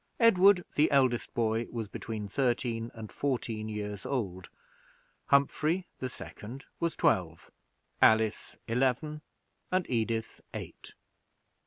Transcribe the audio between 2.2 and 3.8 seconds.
thirteen and fourteen